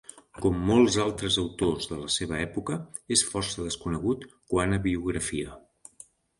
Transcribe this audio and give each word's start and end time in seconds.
Com 0.43 0.61
molts 0.69 0.95
altres 1.03 1.37
autors 1.41 1.91
de 1.91 1.99
la 1.99 2.09
seva 2.15 2.41
època, 2.47 2.79
és 3.19 3.25
força 3.35 3.69
desconegut 3.69 4.29
quant 4.57 4.77
a 4.81 4.83
biografia. 4.91 5.57